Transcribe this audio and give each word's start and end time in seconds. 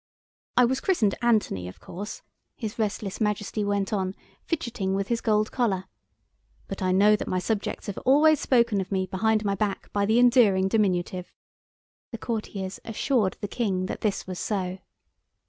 "I 0.57 0.65
was 0.65 0.79
christened 0.79 1.13
Anthony, 1.21 1.67
of 1.67 1.79
course," 1.79 2.23
his 2.55 2.79
restless 2.79 3.21
Majesty 3.21 3.63
went 3.63 3.93
on, 3.93 4.15
fidgeting 4.41 4.95
with 4.95 5.09
his 5.09 5.21
gold 5.21 5.51
collar; 5.51 5.83
"but 6.67 6.81
I 6.81 6.91
know 6.91 7.15
that 7.15 7.27
my 7.27 7.37
subjects 7.37 7.85
have 7.85 7.99
always 7.99 8.39
spoken 8.39 8.81
of 8.81 8.91
me 8.91 9.05
behind 9.05 9.45
my 9.45 9.53
back 9.53 9.93
by 9.93 10.07
the 10.07 10.17
endearing 10.17 10.67
diminutive." 10.67 11.31
The 12.09 12.17
courtiers 12.17 12.79
assured 12.83 13.37
the 13.41 13.47
King 13.47 13.85
that 13.85 14.01
this 14.01 14.25
was 14.25 14.39
so. 14.39 14.79